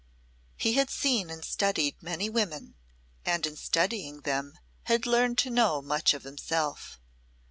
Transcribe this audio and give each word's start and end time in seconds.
He 0.57 0.73
had 0.73 0.89
seen 0.89 1.29
and 1.29 1.45
studied 1.45 2.01
many 2.01 2.27
women, 2.27 2.73
and 3.23 3.45
in 3.45 3.55
studying 3.55 4.21
them 4.21 4.57
had 4.85 5.05
learned 5.05 5.37
to 5.37 5.51
know 5.51 5.79
much 5.79 6.15
of 6.15 6.23
himself. 6.23 6.99